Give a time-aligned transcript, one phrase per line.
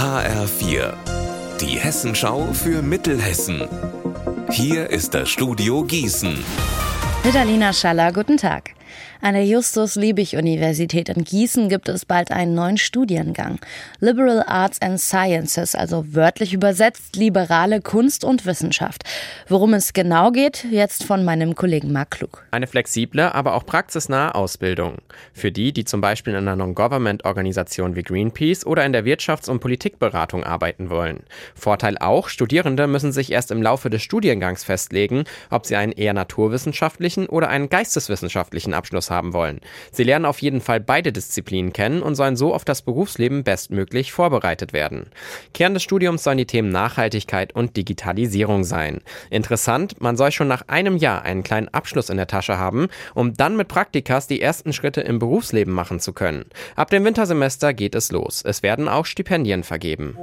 [0.00, 0.94] HR4,
[1.60, 3.68] die Hessenschau für Mittelhessen.
[4.50, 6.42] Hier ist das Studio Gießen.
[7.22, 8.70] Mit Alina Schaller, guten Tag.
[9.20, 13.58] An der Justus-Liebig-Universität in Gießen gibt es bald einen neuen Studiengang.
[14.00, 19.04] Liberal Arts and Sciences, also wörtlich übersetzt liberale Kunst und Wissenschaft.
[19.48, 22.44] Worum es genau geht, jetzt von meinem Kollegen Marc Klug.
[22.50, 24.98] Eine flexible, aber auch praxisnahe Ausbildung.
[25.32, 29.60] Für die, die zum Beispiel in einer Non-Government-Organisation wie Greenpeace oder in der Wirtschafts- und
[29.60, 31.20] Politikberatung arbeiten wollen.
[31.54, 36.14] Vorteil auch, Studierende müssen sich erst im Laufe des Studiengangs festlegen, ob sie einen eher
[36.14, 39.60] naturwissenschaftlichen oder einen geisteswissenschaftlichen Abschluss haben wollen.
[39.92, 44.10] Sie lernen auf jeden Fall beide Disziplinen kennen und sollen so auf das Berufsleben bestmöglich
[44.10, 45.10] vorbereitet werden.
[45.52, 49.02] Kern des Studiums sollen die Themen Nachhaltigkeit und Digitalisierung sein.
[49.28, 53.34] Interessant, man soll schon nach einem Jahr einen kleinen Abschluss in der Tasche haben, um
[53.34, 56.46] dann mit Praktikas die ersten Schritte im Berufsleben machen zu können.
[56.74, 58.42] Ab dem Wintersemester geht es los.
[58.42, 60.16] Es werden auch Stipendien vergeben.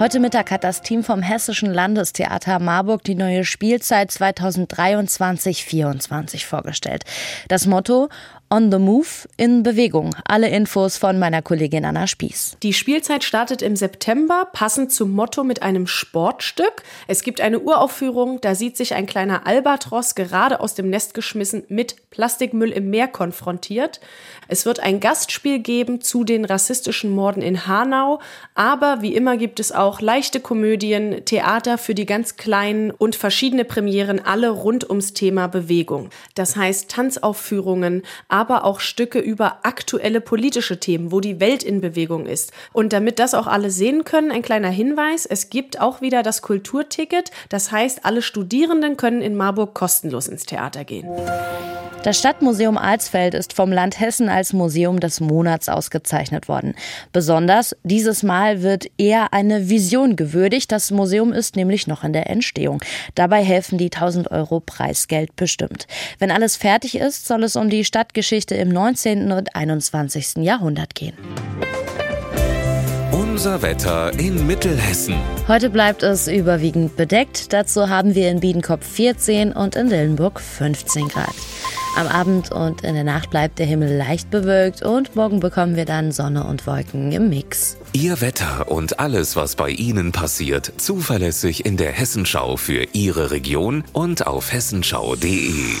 [0.00, 7.04] Heute Mittag hat das Team vom Hessischen Landestheater Marburg die neue Spielzeit 2023-24 vorgestellt.
[7.46, 8.08] Das Motto
[8.54, 10.14] On the Move in Bewegung.
[10.28, 12.56] Alle Infos von meiner Kollegin Anna Spieß.
[12.62, 16.84] Die Spielzeit startet im September, passend zum Motto mit einem Sportstück.
[17.08, 21.64] Es gibt eine Uraufführung, da sieht sich ein kleiner Albatros gerade aus dem Nest geschmissen
[21.68, 24.00] mit Plastikmüll im Meer konfrontiert.
[24.46, 28.20] Es wird ein Gastspiel geben zu den rassistischen Morden in Hanau,
[28.54, 33.64] aber wie immer gibt es auch leichte Komödien, Theater für die ganz Kleinen und verschiedene
[33.64, 36.10] Premieren, alle rund ums Thema Bewegung.
[36.36, 42.26] Das heißt Tanzaufführungen, aber auch Stücke über aktuelle politische Themen, wo die Welt in Bewegung
[42.26, 42.52] ist.
[42.72, 46.42] Und damit das auch alle sehen können, ein kleiner Hinweis, es gibt auch wieder das
[46.42, 47.30] Kulturticket.
[47.48, 51.08] Das heißt, alle Studierenden können in Marburg kostenlos ins Theater gehen.
[52.04, 56.74] Das Stadtmuseum Alsfeld ist vom Land Hessen als Museum des Monats ausgezeichnet worden.
[57.14, 60.70] Besonders dieses Mal wird eher eine Vision gewürdigt.
[60.70, 62.82] Das Museum ist nämlich noch in der Entstehung.
[63.14, 65.86] Dabei helfen die 1000 Euro Preisgeld bestimmt.
[66.18, 69.32] Wenn alles fertig ist, soll es um die Stadtgeschichte im 19.
[69.32, 70.36] und 21.
[70.36, 71.14] Jahrhundert gehen.
[73.12, 75.16] Unser Wetter in Mittelhessen.
[75.48, 77.52] Heute bleibt es überwiegend bedeckt.
[77.52, 81.34] Dazu haben wir in Biedenkopf 14 und in Dillenburg 15 Grad.
[81.96, 85.84] Am Abend und in der Nacht bleibt der Himmel leicht bewölkt und morgen bekommen wir
[85.84, 87.76] dann Sonne und Wolken im Mix.
[87.92, 93.84] Ihr Wetter und alles, was bei Ihnen passiert, zuverlässig in der Hessenschau für Ihre Region
[93.92, 95.76] und auf hessenschau.de.